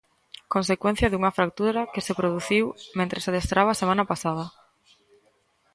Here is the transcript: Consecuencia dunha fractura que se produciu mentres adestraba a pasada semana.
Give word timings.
Consecuencia 0.53 1.07
dunha 1.11 1.35
fractura 1.37 1.81
que 1.93 2.05
se 2.07 2.17
produciu 2.19 2.65
mentres 2.99 3.27
adestraba 3.29 3.71
a 3.73 3.75
pasada 3.75 3.79
semana. 3.81 4.45